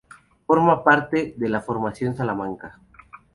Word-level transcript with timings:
Forma 0.47 0.83
parte 0.83 1.35
de 1.37 1.47
la 1.47 1.61
Formación 1.61 2.15
Salamanca. 2.17 2.79